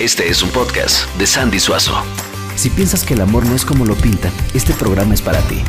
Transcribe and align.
Este 0.00 0.28
es 0.28 0.42
un 0.42 0.50
podcast 0.50 1.08
de 1.18 1.24
Sandy 1.24 1.60
Suazo. 1.60 1.94
Si 2.56 2.68
piensas 2.68 3.04
que 3.04 3.14
el 3.14 3.20
amor 3.20 3.46
no 3.46 3.54
es 3.54 3.64
como 3.64 3.84
lo 3.84 3.94
pintan, 3.94 4.32
este 4.52 4.72
programa 4.72 5.14
es 5.14 5.22
para 5.22 5.38
ti. 5.42 5.62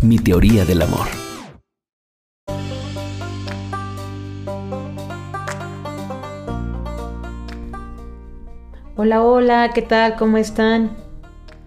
Mi 0.00 0.18
teoría 0.18 0.64
del 0.64 0.80
amor. 0.80 1.06
Hola, 8.96 9.22
hola, 9.22 9.72
¿qué 9.74 9.82
tal? 9.82 10.16
¿Cómo 10.16 10.38
están? 10.38 10.96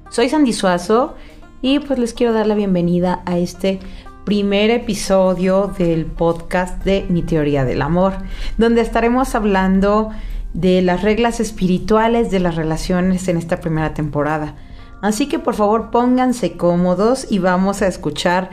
Soy 0.09 0.27
Sandy 0.29 0.53
Suazo 0.53 1.15
y 1.61 1.77
pues 1.77 1.99
les 1.99 2.15
quiero 2.15 2.33
dar 2.33 2.47
la 2.47 2.55
bienvenida 2.55 3.21
a 3.27 3.37
este 3.37 3.79
primer 4.25 4.71
episodio 4.71 5.71
del 5.77 6.07
podcast 6.07 6.83
de 6.83 7.05
Mi 7.09 7.21
Teoría 7.21 7.63
del 7.63 7.83
Amor, 7.83 8.13
donde 8.57 8.81
estaremos 8.81 9.35
hablando 9.35 10.09
de 10.54 10.81
las 10.81 11.02
reglas 11.04 11.39
espirituales 11.39 12.32
de 12.32 12.39
las 12.39 12.55
relaciones 12.55 13.28
en 13.28 13.37
esta 13.37 13.60
primera 13.60 13.93
temporada. 13.93 14.56
Así 15.01 15.28
que 15.28 15.39
por 15.39 15.56
favor 15.56 15.92
pónganse 15.92 16.57
cómodos 16.57 17.28
y 17.29 17.39
vamos 17.39 17.82
a 17.82 17.87
escuchar 17.87 18.50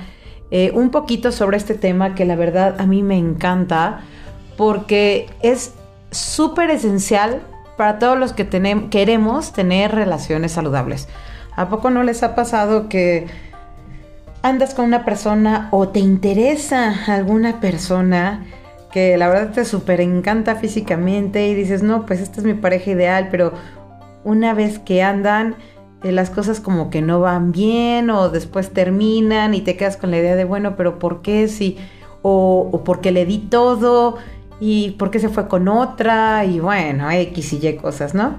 eh, 0.51 0.70
un 0.75 0.91
poquito 0.91 1.33
sobre 1.33 1.56
este 1.56 1.75
tema 1.75 2.15
que 2.15 2.25
la 2.25 2.37
verdad 2.37 2.80
a 2.80 2.87
mí 2.87 3.03
me 3.03 3.19
encanta 3.19 4.01
porque 4.56 5.29
es 5.43 5.75
súper 6.11 6.70
esencial 6.70 7.43
para 7.77 7.98
todos 7.98 8.19
los 8.19 8.33
que 8.33 8.48
queremos 8.91 9.53
tener 9.53 9.92
relaciones 9.92 10.53
saludables. 10.53 11.09
¿A 11.56 11.69
poco 11.69 11.91
no 11.91 12.03
les 12.03 12.23
ha 12.23 12.34
pasado 12.34 12.89
que 12.89 13.27
andas 14.42 14.75
con 14.75 14.84
una 14.84 15.05
persona 15.05 15.69
o 15.73 15.89
te 15.89 15.98
interesa 15.98 16.95
alguna 17.06 17.61
persona 17.61 18.45
que 18.96 19.18
la 19.18 19.28
verdad 19.28 19.52
te 19.52 19.66
súper 19.66 20.00
encanta 20.00 20.56
físicamente 20.56 21.48
y 21.48 21.55
dices, 21.55 21.82
no, 21.82 22.06
pues 22.06 22.18
esta 22.23 22.41
es 22.41 22.46
mi 22.46 22.55
pareja 22.55 22.92
ideal, 22.92 23.28
pero 23.30 23.52
una 24.24 24.55
vez 24.55 24.78
que 24.78 25.02
andan, 25.02 25.55
eh, 26.02 26.12
las 26.12 26.30
cosas 26.30 26.61
como 26.61 26.88
que 26.88 27.03
no 27.03 27.20
van 27.20 27.53
bien 27.53 28.08
o 28.08 28.30
después 28.30 28.70
terminan 28.70 29.53
y 29.53 29.61
te 29.61 29.77
quedas 29.77 29.98
con 29.98 30.11
la 30.11 30.16
idea 30.16 30.34
de, 30.34 30.44
bueno, 30.44 30.77
pero 30.77 30.98
¿por 30.98 31.20
qué 31.20 31.47
si? 31.48 31.77
O, 32.22 32.70
o 32.72 32.84
porque 32.84 33.12
le 33.12 33.27
di 33.27 33.36
todo 33.36 34.16
y 34.61 34.92
por 34.92 35.10
qué 35.10 35.19
se 35.19 35.28
fue 35.28 35.47
con 35.47 35.69
otra 35.69 36.47
y 36.47 36.58
bueno, 36.58 37.10
X 37.10 37.53
y 37.53 37.69
Y 37.69 37.77
cosas, 37.77 38.14
¿no? 38.14 38.38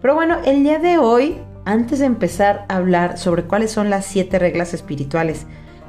Pero 0.00 0.14
bueno, 0.14 0.38
el 0.46 0.62
día 0.62 0.78
de 0.78 0.96
hoy 0.96 1.36
antes 1.66 1.98
de 1.98 2.06
empezar 2.06 2.64
a 2.70 2.76
hablar 2.76 3.18
sobre 3.18 3.42
cuáles 3.42 3.70
son 3.70 3.90
las 3.90 4.06
siete 4.06 4.38
reglas 4.38 4.72
espirituales 4.72 5.44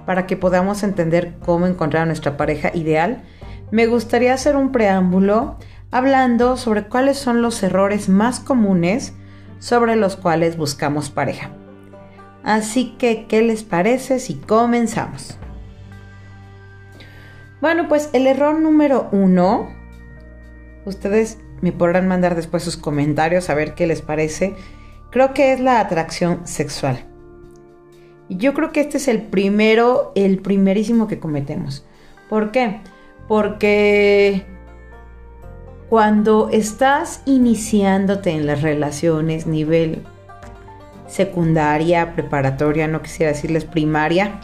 para 0.06 0.28
que 0.28 0.36
podamos 0.36 0.84
entender 0.84 1.36
cómo 1.46 1.66
encontrar 1.66 2.04
a 2.04 2.08
nuestra 2.08 2.36
pareja 2.36 2.72
ideal, 2.74 3.24
me 3.72 3.88
gustaría 3.88 4.34
hacer 4.34 4.56
un 4.56 4.72
preámbulo 4.72 5.58
hablando 5.92 6.58
sobre 6.58 6.88
cuáles 6.88 7.18
son 7.18 7.42
los 7.42 7.62
errores 7.64 8.10
más 8.10 8.40
comunes 8.40 9.14
sobre 9.60 9.96
los 9.96 10.16
cuales 10.16 10.58
buscamos 10.58 11.10
pareja. 11.10 11.52
Así 12.44 12.96
que, 12.98 13.28
¿qué 13.28 13.42
les 13.42 13.64
parece 13.64 14.20
si 14.20 14.36
comenzamos? 14.36 15.38
Bueno, 17.62 17.88
pues 17.88 18.10
el 18.14 18.28
error 18.28 18.60
número 18.60 19.08
uno, 19.12 19.70
ustedes 20.86 21.38
me 21.62 21.72
podrán 21.72 22.08
mandar 22.08 22.36
después 22.36 22.64
sus 22.64 22.78
comentarios 22.78 23.50
a 23.50 23.54
ver 23.54 23.76
qué 23.76 23.86
les 23.86 24.02
parece 24.02 24.56
creo 25.12 25.34
que 25.34 25.54
es 25.54 25.60
la 25.60 25.80
atracción 25.80 26.48
sexual. 26.48 27.06
Y 28.28 28.38
yo 28.38 28.54
creo 28.54 28.72
que 28.72 28.80
este 28.80 28.98
es 28.98 29.08
el 29.08 29.22
primero, 29.22 30.14
el 30.16 30.40
primerísimo 30.40 31.08
que 31.08 31.20
cometemos. 31.20 31.86
¿Por 32.30 32.52
qué? 32.52 32.80
Porque 33.32 34.44
cuando 35.88 36.50
estás 36.52 37.22
iniciándote 37.26 38.32
en 38.32 38.46
las 38.46 38.62
relaciones 38.62 39.48
nivel 39.48 40.04
secundaria, 41.08 42.14
preparatoria, 42.14 42.90
no 42.90 43.02
quisiera 43.02 43.32
decirles 43.32 43.64
primaria, 43.64 44.42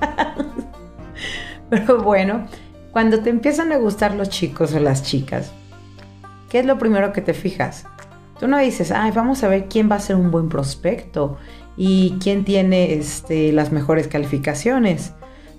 pero 1.70 2.02
bueno, 2.02 2.48
cuando 2.93 3.20
te 3.20 3.30
empiezan 3.30 3.73
a 3.73 3.77
gustar 3.77 4.14
los 4.14 4.30
chicos 4.30 4.73
o 4.73 4.80
las 4.80 5.04
chicas, 5.04 5.52
¿qué 6.49 6.59
es 6.59 6.65
lo 6.65 6.77
primero 6.77 7.11
que 7.11 7.19
te 7.19 7.33
fijas? 7.33 7.83
Tú 8.39 8.48
no 8.48 8.58
dices, 8.58 8.93
ay, 8.93 9.11
vamos 9.11 9.43
a 9.43 9.49
ver 9.49 9.65
quién 9.65 9.92
va 9.92 9.95
a 9.95 9.99
ser 9.99 10.15
un 10.15 10.31
buen 10.31 10.48
prospecto 10.48 11.37
y 11.75 12.15
quién 12.23 12.45
tiene 12.45 12.93
este, 12.93 13.52
las 13.52 13.73
mejores 13.73 14.08
calificaciones. 14.08 15.11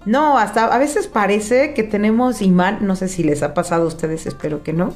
No, 0.09 0.39
hasta 0.39 0.75
a 0.75 0.79
veces 0.79 1.07
parece 1.07 1.75
que 1.75 1.83
tenemos 1.83 2.41
imán, 2.41 2.79
no 2.81 2.97
sé 2.97 3.09
si 3.09 3.23
les 3.23 3.43
ha 3.43 3.53
pasado 3.53 3.85
a 3.85 3.89
ustedes, 3.89 4.25
espero 4.25 4.63
que 4.63 4.73
no, 4.73 4.95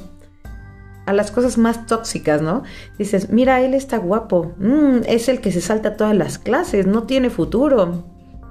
a 1.05 1.13
las 1.13 1.29
cosas 1.29 1.59
más 1.59 1.85
tóxicas, 1.85 2.41
¿no? 2.41 2.63
Dices, 2.97 3.29
mira, 3.29 3.61
él 3.61 3.75
está 3.75 3.97
guapo, 3.99 4.53
mm, 4.57 5.01
es 5.05 5.29
el 5.29 5.39
que 5.39 5.51
se 5.51 5.61
salta 5.61 5.97
todas 5.97 6.15
las 6.15 6.39
clases, 6.39 6.87
no 6.87 7.03
tiene 7.03 7.29
futuro. 7.29 8.05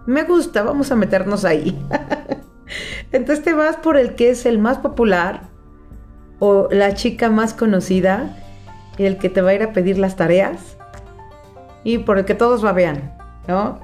Me 0.06 0.22
gusta, 0.22 0.62
vamos 0.62 0.92
a 0.92 0.94
meternos 0.94 1.44
ahí. 1.44 1.76
Entonces 3.10 3.44
te 3.44 3.54
vas 3.54 3.74
por 3.78 3.96
el 3.96 4.14
que 4.14 4.30
es 4.30 4.46
el 4.46 4.60
más 4.60 4.78
popular 4.78 5.48
o 6.38 6.68
la 6.70 6.94
chica 6.94 7.28
más 7.28 7.54
conocida 7.54 8.38
el 8.98 9.18
que 9.18 9.30
te 9.30 9.40
va 9.40 9.50
a 9.50 9.54
ir 9.54 9.64
a 9.64 9.72
pedir 9.72 9.98
las 9.98 10.14
tareas 10.14 10.76
y 11.82 11.98
por 11.98 12.18
el 12.18 12.24
que 12.24 12.36
todos 12.36 12.62
babean, 12.62 13.18
¿no? 13.48 13.80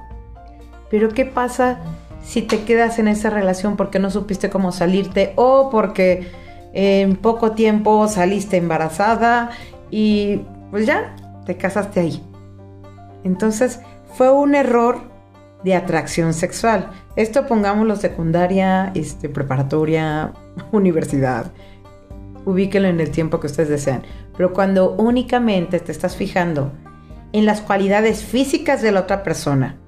Pero 0.89 1.09
¿qué 1.09 1.25
pasa 1.25 1.81
si 2.29 2.43
te 2.43 2.63
quedas 2.63 2.99
en 2.99 3.07
esa 3.07 3.31
relación 3.31 3.75
porque 3.75 3.97
no 3.97 4.11
supiste 4.11 4.51
cómo 4.51 4.71
salirte 4.71 5.33
o 5.35 5.71
porque 5.71 6.27
en 6.73 7.15
poco 7.15 7.53
tiempo 7.53 8.07
saliste 8.07 8.57
embarazada 8.57 9.49
y 9.89 10.41
pues 10.69 10.85
ya 10.85 11.15
te 11.47 11.57
casaste 11.57 12.01
ahí? 12.01 12.23
Entonces 13.23 13.79
fue 14.13 14.29
un 14.29 14.53
error 14.53 14.99
de 15.63 15.73
atracción 15.73 16.35
sexual. 16.35 16.91
Esto 17.15 17.47
pongámoslo 17.47 17.95
secundaria, 17.95 18.91
este, 18.93 19.27
preparatoria, 19.27 20.31
universidad. 20.71 21.51
Ubíquenlo 22.45 22.89
en 22.89 22.99
el 22.99 23.09
tiempo 23.09 23.39
que 23.39 23.47
ustedes 23.47 23.69
desean. 23.69 24.03
Pero 24.37 24.53
cuando 24.53 24.91
únicamente 24.91 25.79
te 25.79 25.91
estás 25.91 26.15
fijando 26.15 26.73
en 27.33 27.47
las 27.47 27.61
cualidades 27.61 28.23
físicas 28.23 28.83
de 28.83 28.91
la 28.91 28.99
otra 28.99 29.23
persona 29.23 29.79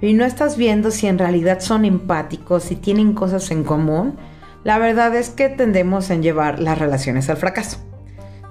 y 0.00 0.12
no 0.12 0.24
estás 0.24 0.56
viendo 0.56 0.90
si 0.90 1.06
en 1.06 1.18
realidad 1.18 1.60
son 1.60 1.84
empáticos, 1.84 2.64
si 2.64 2.76
tienen 2.76 3.14
cosas 3.14 3.50
en 3.50 3.64
común, 3.64 4.16
la 4.64 4.78
verdad 4.78 5.14
es 5.14 5.30
que 5.30 5.48
tendemos 5.48 6.10
a 6.10 6.16
llevar 6.16 6.60
las 6.60 6.78
relaciones 6.78 7.30
al 7.30 7.36
fracaso. 7.36 7.78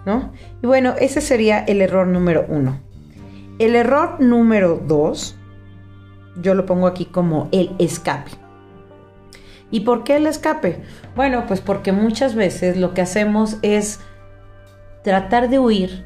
¿no? 0.06 0.32
Y 0.62 0.68
bueno, 0.68 0.94
ese 1.00 1.22
sería 1.22 1.60
el 1.60 1.82
error 1.82 2.08
número 2.08 2.46
uno. 2.48 2.80
El 3.60 3.76
error 3.76 4.20
número 4.20 4.82
dos, 4.86 5.36
yo 6.42 6.54
lo 6.54 6.66
pongo 6.66 6.88
aquí 6.88 7.06
como 7.06 7.50
el 7.52 7.76
escape. 7.80 8.32
¿Y 9.72 9.82
por 9.82 10.04
qué 10.04 10.18
el 10.18 10.28
escape? 10.28 10.84
Bueno, 11.16 11.46
pues 11.48 11.62
porque 11.62 11.92
muchas 11.92 12.36
veces 12.36 12.78
lo 12.78 12.94
que 12.94 13.02
hacemos 13.02 13.58
es 13.62 14.00
tratar 15.04 15.50
de 15.50 15.60
huir 15.60 16.06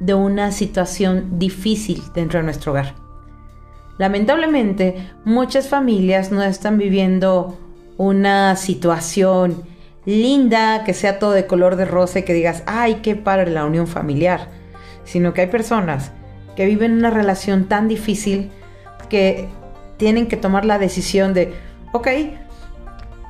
de 0.00 0.14
una 0.14 0.52
situación 0.52 1.38
difícil 1.38 2.02
dentro 2.14 2.38
de 2.38 2.44
nuestro 2.44 2.72
hogar. 2.72 2.94
Lamentablemente, 3.98 5.10
muchas 5.24 5.68
familias 5.68 6.30
no 6.30 6.42
están 6.42 6.78
viviendo 6.78 7.58
una 7.96 8.54
situación 8.56 9.62
linda, 10.06 10.84
que 10.84 10.94
sea 10.94 11.18
todo 11.18 11.32
de 11.32 11.46
color 11.46 11.76
de 11.76 11.84
rosa 11.84 12.20
y 12.20 12.22
que 12.22 12.32
digas, 12.32 12.62
ay, 12.66 13.00
qué 13.02 13.16
padre 13.16 13.50
la 13.50 13.66
unión 13.66 13.86
familiar, 13.86 14.48
sino 15.04 15.34
que 15.34 15.42
hay 15.42 15.46
personas 15.48 16.12
que 16.56 16.64
viven 16.64 16.92
una 16.92 17.10
relación 17.10 17.64
tan 17.64 17.88
difícil 17.88 18.50
que 19.08 19.48
tienen 19.96 20.28
que 20.28 20.36
tomar 20.36 20.64
la 20.64 20.78
decisión 20.78 21.34
de, 21.34 21.52
ok, 21.92 22.08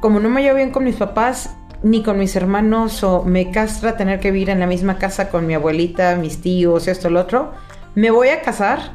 como 0.01 0.21
no 0.21 0.29
me 0.29 0.43
llevo 0.43 0.57
bien 0.57 0.71
con 0.71 0.85
mis 0.85 0.97
papás, 0.97 1.57
ni 1.83 2.03
con 2.03 2.19
mis 2.19 2.37
hermanos 2.37 3.03
o 3.05 3.23
me 3.25 3.51
castra 3.51 3.97
tener 3.97 4.21
que 4.21 4.31
vivir 4.31 4.51
en 4.51 4.61
la 4.61 4.67
misma 4.67 4.99
casa 4.99 5.31
con 5.31 5.47
mi 5.47 5.55
abuelita, 5.55 6.17
mis 6.17 6.41
tíos, 6.41 6.89
esto, 6.89 7.09
lo 7.09 7.21
otro, 7.21 7.53
me 7.95 8.11
voy 8.11 8.29
a 8.29 8.43
casar 8.43 8.93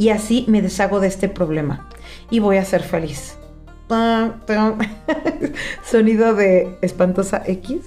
y 0.00 0.08
así 0.08 0.46
me 0.48 0.62
deshago 0.62 0.98
de 0.98 1.08
este 1.08 1.28
problema 1.28 1.86
y 2.30 2.38
voy 2.38 2.56
a 2.56 2.64
ser 2.64 2.82
feliz. 2.82 3.36
Sonido 5.84 6.34
de 6.34 6.78
espantosa 6.80 7.42
X. 7.44 7.82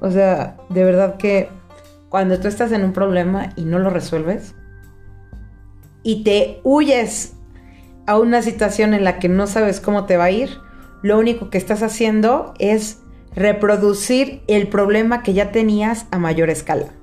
O 0.00 0.08
sea, 0.12 0.56
de 0.68 0.84
verdad 0.84 1.16
que 1.16 1.48
cuando 2.10 2.38
tú 2.38 2.46
estás 2.46 2.70
en 2.70 2.84
un 2.84 2.92
problema 2.92 3.48
y 3.56 3.64
no 3.64 3.80
lo 3.80 3.90
resuelves 3.90 4.54
y 6.04 6.22
te 6.22 6.60
huyes 6.62 7.32
a 8.06 8.20
una 8.20 8.40
situación 8.42 8.94
en 8.94 9.02
la 9.02 9.18
que 9.18 9.28
no 9.28 9.48
sabes 9.48 9.80
cómo 9.80 10.04
te 10.06 10.16
va 10.16 10.24
a 10.24 10.30
ir, 10.30 10.58
lo 11.02 11.18
único 11.18 11.50
que 11.50 11.58
estás 11.58 11.82
haciendo 11.82 12.54
es 12.60 13.00
reproducir 13.34 14.42
el 14.46 14.68
problema 14.68 15.24
que 15.24 15.34
ya 15.34 15.50
tenías 15.50 16.06
a 16.12 16.20
mayor 16.20 16.50
escala. 16.50 17.01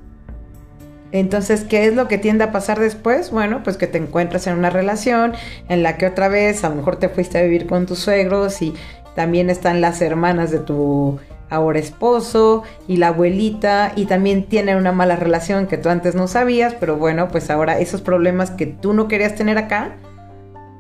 Entonces, 1.12 1.64
¿qué 1.64 1.86
es 1.86 1.96
lo 1.96 2.08
que 2.08 2.18
tiende 2.18 2.44
a 2.44 2.52
pasar 2.52 2.80
después? 2.80 3.32
Bueno, 3.32 3.62
pues 3.64 3.78
que 3.78 3.88
te 3.88 3.98
encuentras 3.98 4.46
en 4.48 4.58
una 4.58 4.70
relación 4.70 5.34
en 5.68 5.82
la 5.82 5.98
que 5.98 6.06
otra 6.06 6.28
vez 6.28 6.64
a 6.64 6.70
lo 6.70 6.76
mejor 6.76 6.98
te 6.98 7.10
fuiste 7.10 7.40
a 7.40 7.44
vivir 7.44 7.66
con 7.66 7.86
tus 7.86 8.00
suegros 8.00 8.62
y 8.62 8.76
también 9.16 9.50
están 9.50 9.82
las 9.82 10.02
hermanas 10.02 10.52
de 10.52 10.60
tu 10.60 11.20
ahora 11.50 11.80
esposo 11.80 12.64
y 12.88 12.98
la 12.98 13.08
abuelita 13.08 13.92
y 13.96 14.06
también 14.06 14.46
tienen 14.46 14.78
una 14.78 14.92
mala 14.92 15.16
relación 15.16 15.66
que 15.66 15.78
tú 15.78 15.90
antes 15.90 16.14
no 16.14 16.28
sabías, 16.28 16.76
pero 16.80 16.98
bueno, 16.98 17.28
pues 17.30 17.50
ahora 17.50 17.80
esos 17.80 18.02
problemas 18.02 18.52
que 18.52 18.68
tú 18.68 18.94
no 18.94 19.08
querías 19.08 19.36
tener 19.36 19.58
acá, 19.58 19.96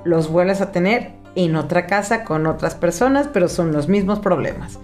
los 0.04 0.30
vuelves 0.32 0.62
a 0.62 0.72
tener 0.72 1.12
en 1.36 1.56
otra 1.56 1.88
casa 1.88 2.24
con 2.24 2.46
otras 2.46 2.76
personas, 2.76 3.28
pero 3.34 3.48
son 3.48 3.72
los 3.72 3.88
mismos 3.88 4.20
problemas. 4.20 4.80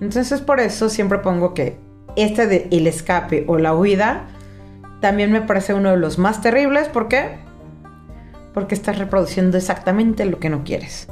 Entonces 0.00 0.40
por 0.40 0.60
eso 0.60 0.88
siempre 0.88 1.18
pongo 1.18 1.52
que 1.52 1.76
este 2.16 2.46
de 2.46 2.68
el 2.70 2.86
escape 2.86 3.44
o 3.48 3.58
la 3.58 3.74
huida 3.74 4.28
también 5.00 5.32
me 5.32 5.42
parece 5.42 5.74
uno 5.74 5.90
de 5.90 5.96
los 5.96 6.18
más 6.18 6.40
terribles. 6.40 6.88
¿Por 6.88 7.08
qué? 7.08 7.38
Porque 8.54 8.74
estás 8.74 8.98
reproduciendo 8.98 9.56
exactamente 9.56 10.24
lo 10.24 10.38
que 10.38 10.50
no 10.50 10.64
quieres. 10.64 11.08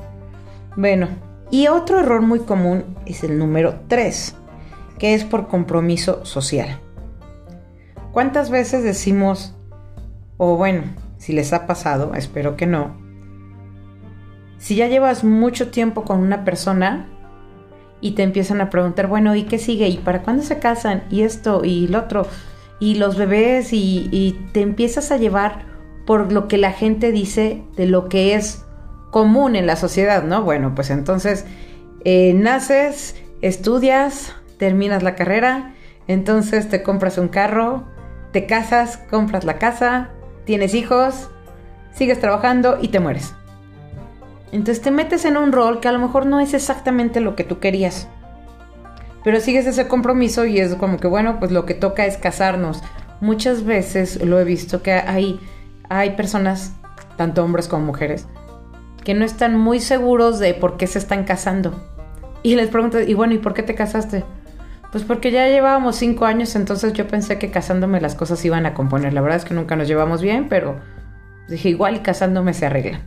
Bueno, 0.76 1.08
y 1.50 1.68
otro 1.68 2.00
error 2.00 2.22
muy 2.22 2.40
común 2.40 2.84
es 3.06 3.22
el 3.24 3.38
número 3.38 3.80
3, 3.88 4.34
que 4.98 5.14
es 5.14 5.24
por 5.24 5.48
compromiso 5.48 6.24
social. 6.24 6.80
¿Cuántas 8.12 8.50
veces 8.50 8.82
decimos, 8.82 9.54
o 10.38 10.56
bueno, 10.56 10.82
si 11.18 11.32
les 11.32 11.52
ha 11.52 11.66
pasado, 11.66 12.14
espero 12.14 12.56
que 12.56 12.66
no, 12.66 12.96
si 14.58 14.74
ya 14.74 14.88
llevas 14.88 15.22
mucho 15.22 15.70
tiempo 15.70 16.04
con 16.04 16.18
una 16.18 16.44
persona 16.44 17.06
y 18.00 18.12
te 18.12 18.22
empiezan 18.22 18.60
a 18.60 18.70
preguntar, 18.70 19.06
bueno, 19.06 19.34
¿y 19.34 19.44
qué 19.44 19.58
sigue? 19.58 19.88
¿Y 19.88 19.98
para 19.98 20.22
cuándo 20.22 20.42
se 20.42 20.58
casan? 20.58 21.04
¿Y 21.10 21.22
esto? 21.22 21.64
¿Y 21.64 21.88
lo 21.88 22.00
otro? 22.00 22.26
¿Y 22.78 22.96
los 22.96 23.16
bebés? 23.16 23.72
Y, 23.72 24.38
te 24.52 24.60
empiezas 24.60 25.10
a 25.10 25.16
llevar 25.16 25.64
por 26.06 26.32
lo 26.32 26.48
que 26.48 26.58
la 26.58 26.72
gente 26.72 27.12
dice 27.12 27.62
de 27.76 27.86
lo 27.86 28.08
que 28.08 28.34
es 28.34 28.64
común 29.10 29.56
en 29.56 29.66
la 29.66 29.76
sociedad, 29.76 30.22
¿no? 30.22 30.42
Bueno, 30.42 30.74
pues 30.74 30.90
entonces 30.90 31.46
eh, 32.04 32.32
naces, 32.34 33.16
estudias, 33.40 34.34
terminas 34.58 35.02
la 35.02 35.14
carrera, 35.14 35.74
entonces 36.06 36.68
te 36.68 36.82
compras 36.82 37.18
un 37.18 37.28
carro, 37.28 37.84
te 38.32 38.46
casas, 38.46 38.98
compras 39.10 39.44
la 39.44 39.58
casa, 39.58 40.10
tienes 40.44 40.74
hijos, 40.74 41.30
sigues 41.92 42.20
trabajando 42.20 42.78
y 42.80 42.88
te 42.88 43.00
mueres. 43.00 43.34
Entonces 44.52 44.82
te 44.82 44.90
metes 44.90 45.24
en 45.24 45.36
un 45.36 45.52
rol 45.52 45.80
que 45.80 45.88
a 45.88 45.92
lo 45.92 45.98
mejor 45.98 46.26
no 46.26 46.38
es 46.38 46.54
exactamente 46.54 47.20
lo 47.20 47.34
que 47.34 47.44
tú 47.44 47.58
querías. 47.58 48.08
Pero 49.26 49.40
sigues 49.40 49.66
ese 49.66 49.88
compromiso 49.88 50.46
y 50.46 50.60
es 50.60 50.76
como 50.76 50.98
que, 50.98 51.08
bueno, 51.08 51.40
pues 51.40 51.50
lo 51.50 51.66
que 51.66 51.74
toca 51.74 52.06
es 52.06 52.16
casarnos. 52.16 52.80
Muchas 53.20 53.64
veces 53.64 54.24
lo 54.24 54.38
he 54.38 54.44
visto 54.44 54.84
que 54.84 54.92
hay, 54.92 55.40
hay 55.88 56.10
personas, 56.10 56.74
tanto 57.16 57.42
hombres 57.42 57.66
como 57.66 57.86
mujeres, 57.86 58.28
que 59.02 59.14
no 59.14 59.24
están 59.24 59.58
muy 59.58 59.80
seguros 59.80 60.38
de 60.38 60.54
por 60.54 60.76
qué 60.76 60.86
se 60.86 61.00
están 61.00 61.24
casando. 61.24 61.74
Y 62.44 62.54
les 62.54 62.68
pregunto, 62.68 63.00
y 63.00 63.14
bueno, 63.14 63.34
¿y 63.34 63.38
por 63.38 63.52
qué 63.52 63.64
te 63.64 63.74
casaste? 63.74 64.22
Pues 64.92 65.02
porque 65.02 65.32
ya 65.32 65.48
llevábamos 65.48 65.96
cinco 65.96 66.24
años, 66.24 66.54
entonces 66.54 66.92
yo 66.92 67.08
pensé 67.08 67.36
que 67.36 67.50
casándome 67.50 68.00
las 68.00 68.14
cosas 68.14 68.44
iban 68.44 68.64
a 68.64 68.74
componer. 68.74 69.12
La 69.12 69.22
verdad 69.22 69.38
es 69.38 69.44
que 69.44 69.54
nunca 69.54 69.74
nos 69.74 69.88
llevamos 69.88 70.22
bien, 70.22 70.48
pero 70.48 70.76
dije, 71.48 71.68
igual 71.70 71.96
y 71.96 71.98
casándome 71.98 72.54
se 72.54 72.66
arregla. 72.66 73.00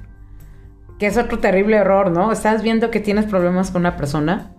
Que 0.99 1.07
es 1.07 1.17
otro 1.17 1.39
terrible 1.39 1.77
error, 1.77 2.11
¿no? 2.11 2.29
Estás 2.33 2.61
viendo 2.61 2.91
que 2.91 2.99
tienes 2.99 3.23
problemas 3.23 3.71
con 3.71 3.83
una 3.83 3.95
persona 3.95 4.51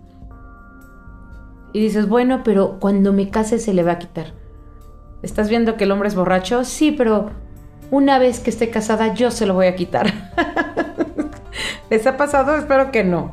y 1.73 1.79
dices, 1.79 2.07
bueno, 2.07 2.41
pero 2.43 2.79
cuando 2.79 3.13
me 3.13 3.29
case 3.29 3.59
se 3.59 3.73
le 3.73 3.83
va 3.83 3.93
a 3.93 3.99
quitar. 3.99 4.33
¿Estás 5.21 5.49
viendo 5.49 5.77
que 5.77 5.83
el 5.85 5.91
hombre 5.91 6.09
es 6.09 6.15
borracho? 6.15 6.63
Sí, 6.63 6.91
pero 6.91 7.29
una 7.91 8.19
vez 8.19 8.39
que 8.39 8.49
esté 8.49 8.69
casada 8.69 9.13
yo 9.13 9.31
se 9.31 9.45
lo 9.45 9.53
voy 9.53 9.67
a 9.67 9.75
quitar. 9.75 10.11
¿Les 11.89 12.07
ha 12.07 12.17
pasado? 12.17 12.55
Espero 12.55 12.91
que 12.91 13.03
no. 13.03 13.31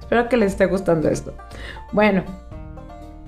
Espero 0.00 0.28
que 0.28 0.36
les 0.36 0.52
esté 0.52 0.66
gustando 0.66 1.08
esto. 1.08 1.34
Bueno, 1.92 2.24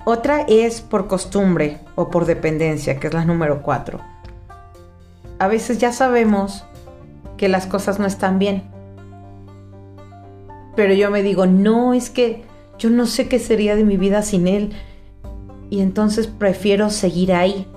otra 0.05 0.41
es 0.41 0.81
por 0.81 1.07
costumbre 1.07 1.79
o 1.95 2.09
por 2.09 2.25
dependencia, 2.25 2.99
que 2.99 3.07
es 3.07 3.13
la 3.13 3.25
número 3.25 3.61
cuatro. 3.61 3.99
A 5.39 5.47
veces 5.47 5.77
ya 5.77 5.91
sabemos 5.93 6.65
que 7.37 7.47
las 7.47 7.65
cosas 7.65 7.99
no 7.99 8.05
están 8.05 8.37
bien. 8.37 8.63
Pero 10.75 10.93
yo 10.93 11.09
me 11.09 11.23
digo, 11.23 11.45
no, 11.45 11.93
es 11.93 12.09
que 12.09 12.43
yo 12.77 12.89
no 12.89 13.05
sé 13.05 13.27
qué 13.27 13.39
sería 13.39 13.75
de 13.75 13.83
mi 13.83 13.97
vida 13.97 14.21
sin 14.21 14.47
él. 14.47 14.71
Y 15.69 15.81
entonces 15.81 16.27
prefiero 16.27 16.89
seguir 16.89 17.33
ahí. 17.33 17.67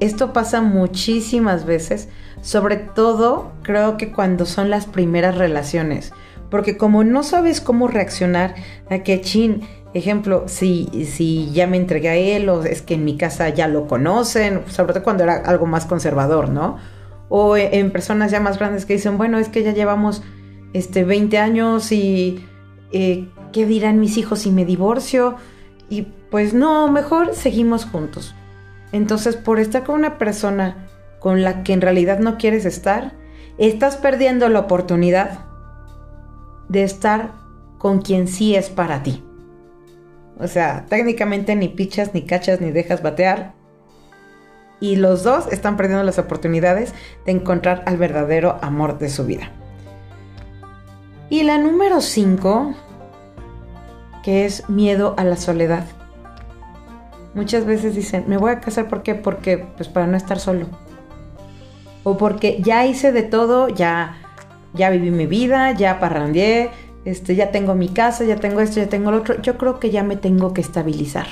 Esto 0.00 0.32
pasa 0.32 0.60
muchísimas 0.60 1.64
veces 1.64 2.08
sobre 2.46 2.76
todo, 2.76 3.50
creo 3.62 3.96
que 3.96 4.12
cuando 4.12 4.46
son 4.46 4.70
las 4.70 4.86
primeras 4.86 5.36
relaciones. 5.36 6.12
Porque 6.50 6.76
como 6.76 7.02
no 7.02 7.22
sabes 7.22 7.60
cómo 7.60 7.88
reaccionar 7.88 8.54
a 8.88 8.98
que, 8.98 9.20
chin, 9.20 9.62
ejemplo, 9.94 10.44
si, 10.46 10.88
si 11.10 11.50
ya 11.52 11.66
me 11.66 11.76
entregué 11.76 12.08
a 12.08 12.14
él 12.14 12.48
o 12.48 12.62
es 12.62 12.82
que 12.82 12.94
en 12.94 13.04
mi 13.04 13.16
casa 13.16 13.48
ya 13.48 13.66
lo 13.66 13.88
conocen, 13.88 14.62
sobre 14.68 14.92
todo 14.92 15.02
cuando 15.02 15.24
era 15.24 15.38
algo 15.38 15.66
más 15.66 15.86
conservador, 15.86 16.48
¿no? 16.48 16.76
O 17.28 17.56
en 17.56 17.90
personas 17.90 18.30
ya 18.30 18.38
más 18.38 18.58
grandes 18.58 18.86
que 18.86 18.92
dicen, 18.92 19.18
bueno, 19.18 19.38
es 19.38 19.48
que 19.48 19.64
ya 19.64 19.72
llevamos 19.72 20.22
este, 20.72 21.02
20 21.02 21.38
años 21.38 21.90
y 21.90 22.46
eh, 22.92 23.28
¿qué 23.52 23.66
dirán 23.66 24.00
mis 24.00 24.16
hijos 24.16 24.40
si 24.40 24.50
me 24.50 24.64
divorcio? 24.64 25.36
Y 25.88 26.02
pues 26.30 26.54
no, 26.54 26.90
mejor 26.90 27.34
seguimos 27.34 27.84
juntos. 27.84 28.34
Entonces, 28.92 29.36
por 29.36 29.58
estar 29.58 29.84
con 29.84 29.96
una 29.96 30.18
persona 30.18 30.88
con 31.20 31.42
la 31.42 31.62
que 31.62 31.72
en 31.72 31.80
realidad 31.80 32.18
no 32.18 32.38
quieres 32.38 32.64
estar, 32.64 33.14
estás 33.58 33.96
perdiendo 33.96 34.48
la 34.48 34.60
oportunidad 34.60 35.40
de 36.68 36.82
estar 36.82 37.32
con 37.78 38.00
quien 38.00 38.28
sí 38.28 38.54
es 38.54 38.70
para 38.70 39.02
ti. 39.02 39.22
O 40.38 40.48
sea, 40.48 40.84
técnicamente 40.88 41.56
ni 41.56 41.68
pichas, 41.68 42.12
ni 42.14 42.22
cachas, 42.22 42.60
ni 42.60 42.70
dejas 42.70 43.02
batear. 43.02 43.54
Y 44.80 44.96
los 44.96 45.22
dos 45.22 45.46
están 45.50 45.76
perdiendo 45.76 46.04
las 46.04 46.18
oportunidades 46.18 46.92
de 47.24 47.32
encontrar 47.32 47.82
al 47.86 47.96
verdadero 47.96 48.58
amor 48.60 48.98
de 48.98 49.08
su 49.08 49.24
vida. 49.24 49.50
Y 51.28 51.42
la 51.42 51.58
número 51.58 52.00
5, 52.00 52.74
que 54.22 54.44
es 54.44 54.68
miedo 54.68 55.14
a 55.16 55.24
la 55.24 55.36
soledad. 55.36 55.84
Muchas 57.34 57.64
veces 57.66 57.94
dicen, 57.94 58.24
me 58.28 58.36
voy 58.36 58.52
a 58.52 58.60
casar. 58.60 58.88
Porque 58.88 59.58
pues 59.76 59.88
para 59.88 60.06
no 60.06 60.16
estar 60.16 60.38
solo 60.38 60.66
o 62.06 62.16
porque 62.16 62.62
ya 62.62 62.86
hice 62.86 63.10
de 63.10 63.24
todo, 63.24 63.66
ya, 63.66 64.16
ya 64.74 64.90
viví 64.90 65.10
mi 65.10 65.26
vida, 65.26 65.72
ya 65.72 65.98
parrandeé, 65.98 66.70
este, 67.04 67.34
ya 67.34 67.50
tengo 67.50 67.74
mi 67.74 67.88
casa, 67.88 68.22
ya 68.22 68.36
tengo 68.36 68.60
esto, 68.60 68.78
ya 68.78 68.88
tengo 68.88 69.10
lo 69.10 69.16
otro, 69.16 69.42
yo 69.42 69.58
creo 69.58 69.80
que 69.80 69.90
ya 69.90 70.04
me 70.04 70.14
tengo 70.14 70.54
que 70.54 70.60
estabilizar. 70.60 71.26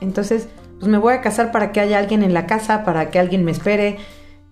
Entonces, 0.00 0.48
pues 0.78 0.90
me 0.90 0.96
voy 0.96 1.12
a 1.12 1.20
casar 1.20 1.52
para 1.52 1.72
que 1.72 1.80
haya 1.80 1.98
alguien 1.98 2.22
en 2.22 2.32
la 2.32 2.46
casa, 2.46 2.86
para 2.86 3.10
que 3.10 3.18
alguien 3.18 3.44
me 3.44 3.50
espere. 3.50 3.98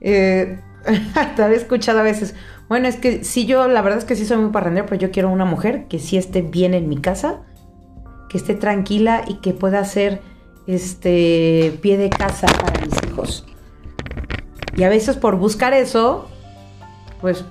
Eh, 0.03 0.61
he 1.39 1.55
escuchado 1.55 2.01
a 2.01 2.03
veces, 2.03 2.35
bueno, 2.69 2.89
es 2.89 2.97
que 2.97 3.25
si 3.25 3.47
yo, 3.47 3.69
la 3.69 3.83
verdad 3.83 3.99
es 3.99 4.05
que 4.05 4.17
sí 4.17 4.25
soy 4.25 4.39
muy 4.39 4.51
parrandero, 4.51 4.87
pero 4.87 5.01
yo 5.01 5.11
quiero 5.11 5.31
una 5.31 5.45
mujer 5.45 5.87
que 5.89 5.99
sí 5.99 6.17
esté 6.17 6.43
bien 6.43 6.75
en 6.75 6.89
mi 6.89 6.99
casa, 6.99 7.43
que 8.29 8.39
esté 8.39 8.55
tranquila 8.55 9.23
y 9.27 9.35
que 9.35 9.53
pueda 9.53 9.85
ser 9.85 10.21
este 10.67 11.79
pie 11.81 11.97
de 11.97 12.11
casa 12.11 12.47
para 12.47 12.85
mis 12.85 12.95
hijos. 13.05 13.47
Y 14.77 14.83
a 14.83 14.89
veces 14.89 15.17
por 15.17 15.37
buscar 15.37 15.73
eso, 15.73 16.29
pues 17.21 17.45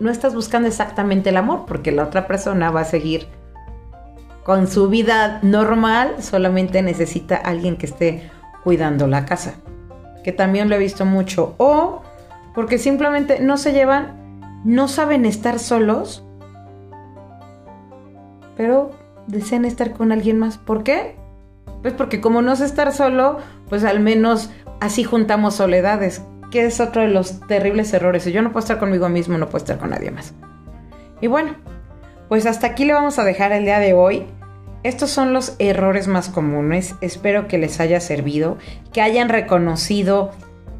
no 0.00 0.10
estás 0.10 0.34
buscando 0.34 0.68
exactamente 0.68 1.30
el 1.30 1.36
amor, 1.36 1.64
porque 1.66 1.92
la 1.92 2.04
otra 2.04 2.26
persona 2.26 2.70
va 2.70 2.80
a 2.80 2.84
seguir 2.84 3.26
con 4.44 4.68
su 4.68 4.88
vida 4.88 5.40
normal, 5.42 6.22
solamente 6.22 6.82
necesita 6.82 7.36
alguien 7.36 7.76
que 7.76 7.86
esté 7.86 8.30
cuidando 8.62 9.06
la 9.06 9.24
casa, 9.24 9.54
que 10.22 10.32
también 10.32 10.68
lo 10.68 10.76
he 10.76 10.78
visto 10.78 11.04
mucho, 11.04 11.54
o 11.58 11.95
porque 12.56 12.78
simplemente 12.78 13.38
no 13.38 13.58
se 13.58 13.74
llevan, 13.74 14.62
no 14.64 14.88
saben 14.88 15.26
estar 15.26 15.58
solos, 15.58 16.24
pero 18.56 18.92
desean 19.26 19.66
estar 19.66 19.92
con 19.92 20.10
alguien 20.10 20.38
más. 20.38 20.56
¿Por 20.56 20.82
qué? 20.82 21.16
Pues 21.82 21.92
porque 21.92 22.22
como 22.22 22.40
no 22.40 22.56
sé 22.56 22.64
estar 22.64 22.92
solo, 22.94 23.38
pues 23.68 23.84
al 23.84 24.00
menos 24.00 24.50
así 24.80 25.04
juntamos 25.04 25.54
soledades, 25.56 26.22
que 26.50 26.64
es 26.64 26.80
otro 26.80 27.02
de 27.02 27.08
los 27.08 27.40
terribles 27.40 27.92
errores. 27.92 28.24
Yo 28.24 28.40
no 28.40 28.52
puedo 28.52 28.60
estar 28.60 28.78
conmigo 28.78 29.10
mismo, 29.10 29.36
no 29.36 29.50
puedo 29.50 29.58
estar 29.58 29.76
con 29.76 29.90
nadie 29.90 30.10
más. 30.10 30.32
Y 31.20 31.26
bueno, 31.26 31.56
pues 32.30 32.46
hasta 32.46 32.68
aquí 32.68 32.86
le 32.86 32.94
vamos 32.94 33.18
a 33.18 33.24
dejar 33.24 33.52
el 33.52 33.64
día 33.64 33.80
de 33.80 33.92
hoy. 33.92 34.24
Estos 34.82 35.10
son 35.10 35.34
los 35.34 35.56
errores 35.58 36.08
más 36.08 36.30
comunes. 36.30 36.94
Espero 37.02 37.48
que 37.48 37.58
les 37.58 37.80
haya 37.80 38.00
servido, 38.00 38.56
que 38.94 39.02
hayan 39.02 39.28
reconocido 39.28 40.30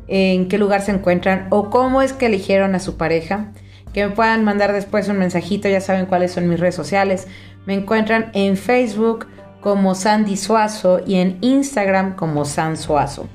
en 0.08 0.48
qué 0.48 0.58
lugar 0.58 0.82
se 0.82 0.92
encuentran 0.92 1.46
o 1.50 1.70
cómo 1.70 2.02
es 2.02 2.12
que 2.12 2.26
eligieron 2.26 2.75
a 2.75 2.80
su 2.80 2.96
pareja. 2.96 3.52
Que 3.92 4.06
me 4.06 4.14
puedan 4.14 4.44
mandar 4.44 4.72
después 4.72 5.08
un 5.08 5.18
mensajito, 5.18 5.68
ya 5.68 5.80
saben 5.80 6.06
cuáles 6.06 6.32
son 6.32 6.48
mis 6.48 6.60
redes 6.60 6.75
sociales. 6.75 7.26
Me 7.64 7.75
encuentran 7.75 8.30
en 8.34 8.56
Facebook 8.56 9.26
como 9.60 9.94
Sandy 9.94 10.36
Suazo 10.36 11.00
y 11.06 11.16
en 11.16 11.38
Instagram 11.40 12.14
como 12.14 12.44
San 12.44 12.76
Suazo. 12.76 13.28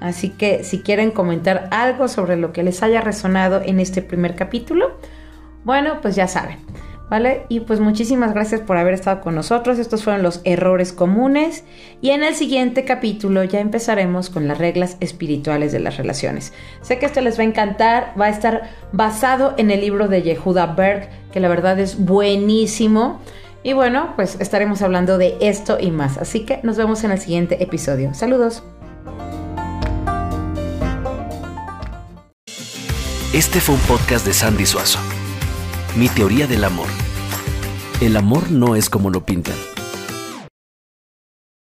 Así 0.00 0.30
que 0.30 0.64
si 0.64 0.80
quieren 0.80 1.10
comentar 1.10 1.68
algo 1.70 2.08
sobre 2.08 2.36
lo 2.36 2.52
que 2.52 2.62
les 2.62 2.82
haya 2.82 3.02
resonado 3.02 3.60
en 3.62 3.80
este 3.80 4.00
primer 4.00 4.34
capítulo, 4.34 4.98
bueno, 5.64 6.00
pues 6.00 6.16
ya 6.16 6.26
saben. 6.26 6.58
Y 7.48 7.60
pues 7.60 7.80
muchísimas 7.80 8.32
gracias 8.32 8.60
por 8.60 8.76
haber 8.76 8.94
estado 8.94 9.20
con 9.20 9.34
nosotros. 9.34 9.78
Estos 9.78 10.04
fueron 10.04 10.22
los 10.22 10.40
errores 10.44 10.92
comunes. 10.92 11.64
Y 12.00 12.10
en 12.10 12.22
el 12.22 12.36
siguiente 12.36 12.84
capítulo 12.84 13.42
ya 13.42 13.58
empezaremos 13.58 14.30
con 14.30 14.46
las 14.46 14.58
reglas 14.58 14.96
espirituales 15.00 15.72
de 15.72 15.80
las 15.80 15.96
relaciones. 15.96 16.52
Sé 16.82 16.98
que 16.98 17.06
esto 17.06 17.20
les 17.20 17.36
va 17.36 17.42
a 17.42 17.46
encantar. 17.46 18.14
Va 18.18 18.26
a 18.26 18.30
estar 18.30 18.70
basado 18.92 19.54
en 19.56 19.72
el 19.72 19.80
libro 19.80 20.06
de 20.06 20.22
Yehuda 20.22 20.66
Berg, 20.66 21.08
que 21.32 21.40
la 21.40 21.48
verdad 21.48 21.80
es 21.80 21.98
buenísimo. 21.98 23.20
Y 23.64 23.72
bueno, 23.72 24.12
pues 24.14 24.40
estaremos 24.40 24.80
hablando 24.80 25.18
de 25.18 25.36
esto 25.40 25.78
y 25.80 25.90
más. 25.90 26.16
Así 26.16 26.46
que 26.46 26.60
nos 26.62 26.76
vemos 26.76 27.02
en 27.02 27.10
el 27.10 27.18
siguiente 27.18 27.62
episodio. 27.62 28.14
Saludos. 28.14 28.62
Este 33.34 33.60
fue 33.60 33.74
un 33.74 33.80
podcast 33.82 34.26
de 34.26 34.32
Sandy 34.32 34.66
Suazo. 34.66 34.98
Mi 35.96 36.08
teoría 36.08 36.46
del 36.46 36.64
amor. 36.64 36.86
El 38.00 38.16
amor 38.16 38.50
no 38.50 38.76
es 38.76 38.88
como 38.88 39.10
lo 39.10 39.24
pintan 39.26 39.56